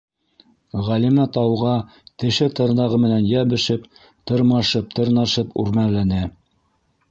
Ғәлимә 0.85 1.25
тауға 1.35 1.73
теше-тырнағы 2.23 2.99
менән 3.05 3.29
йәбешеп, 3.35 3.87
тырмашып-тырнашып 4.33 5.55
үрмәләне. 5.67 6.27